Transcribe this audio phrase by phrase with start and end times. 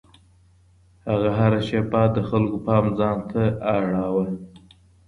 [1.09, 3.41] هغه هره شېبه د خلکو پام ځان ته
[3.75, 4.25] اړاوه.